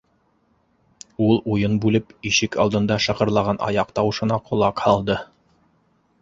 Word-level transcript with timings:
—Ул 1.25 1.35
уйын 1.55 1.75
бүлеп, 1.83 2.15
ишек 2.29 2.57
алдында 2.63 2.97
шығырлаған 3.09 3.61
аяҡ 3.69 3.93
тауышына 4.01 4.41
ҡолаҡ 4.49 4.83
һалды. 4.89 5.21